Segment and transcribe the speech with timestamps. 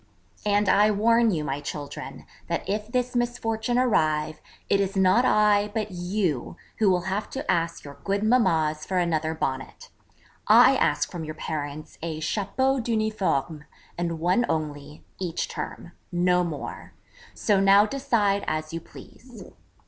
[0.47, 5.69] And I warn you, my children, that if this misfortune arrive, it is not I,
[5.75, 9.91] but you, who will have to ask your good mammas for another Bonnet.
[10.47, 16.93] I ask from your parents a chapeau d'uniforme, and one only, each term: no more.
[17.35, 19.43] So now decide as you please.'